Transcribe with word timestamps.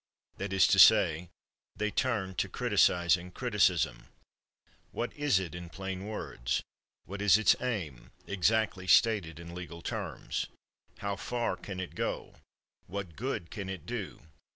That 0.37 0.51
is 0.51 0.65
to 0.69 0.79
say, 0.79 1.29
they 1.75 1.91
turn 1.91 2.33
to 2.37 2.49
criticizing 2.49 3.29
criticism. 3.29 4.07
What 4.89 5.13
is 5.13 5.39
it 5.39 5.53
in 5.53 5.69
plain 5.69 6.07
words? 6.07 6.63
What 7.05 7.21
is 7.21 7.37
its 7.37 7.55
aim, 7.61 8.09
exactly 8.25 8.87
stated 8.87 9.39
in 9.39 9.53
legal 9.53 9.83
terms? 9.83 10.47
How 10.97 11.15
far 11.17 11.55
can 11.55 11.79
it 11.79 11.93
go? 11.93 12.33
What 12.87 13.15
good 13.15 13.51
can 13.51 13.69
it 13.69 13.85
do? 13.85 14.21